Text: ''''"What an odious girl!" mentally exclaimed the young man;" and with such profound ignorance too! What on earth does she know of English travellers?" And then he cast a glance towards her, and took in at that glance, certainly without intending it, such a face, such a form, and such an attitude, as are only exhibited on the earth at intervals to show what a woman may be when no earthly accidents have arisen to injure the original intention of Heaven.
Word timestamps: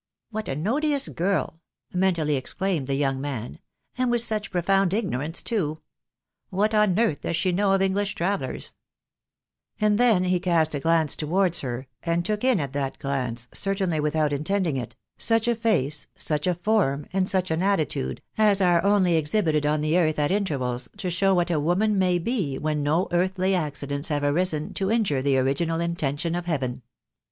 ''''"What 0.31 0.47
an 0.47 0.65
odious 0.67 1.09
girl!" 1.09 1.59
mentally 1.93 2.35
exclaimed 2.35 2.87
the 2.87 2.95
young 2.95 3.21
man;" 3.21 3.59
and 3.99 4.09
with 4.09 4.21
such 4.21 4.49
profound 4.49 4.95
ignorance 4.95 5.43
too! 5.43 5.77
What 6.49 6.73
on 6.73 6.97
earth 6.97 7.21
does 7.21 7.35
she 7.35 7.51
know 7.51 7.73
of 7.73 7.83
English 7.83 8.15
travellers?" 8.15 8.73
And 9.79 9.99
then 9.99 10.23
he 10.23 10.39
cast 10.39 10.73
a 10.73 10.79
glance 10.79 11.15
towards 11.15 11.59
her, 11.59 11.85
and 12.01 12.25
took 12.25 12.43
in 12.43 12.59
at 12.59 12.73
that 12.73 12.97
glance, 12.97 13.47
certainly 13.53 13.99
without 13.99 14.33
intending 14.33 14.75
it, 14.75 14.95
such 15.19 15.47
a 15.47 15.53
face, 15.53 16.07
such 16.17 16.47
a 16.47 16.55
form, 16.55 17.05
and 17.13 17.29
such 17.29 17.51
an 17.51 17.61
attitude, 17.61 18.23
as 18.39 18.59
are 18.59 18.83
only 18.83 19.17
exhibited 19.17 19.67
on 19.67 19.81
the 19.81 19.99
earth 19.99 20.17
at 20.17 20.31
intervals 20.31 20.89
to 20.97 21.11
show 21.11 21.35
what 21.35 21.51
a 21.51 21.59
woman 21.59 21.99
may 21.99 22.17
be 22.17 22.57
when 22.57 22.81
no 22.81 23.07
earthly 23.11 23.53
accidents 23.53 24.07
have 24.07 24.23
arisen 24.23 24.73
to 24.73 24.89
injure 24.91 25.21
the 25.21 25.37
original 25.37 25.79
intention 25.79 26.33
of 26.33 26.47
Heaven. 26.47 26.81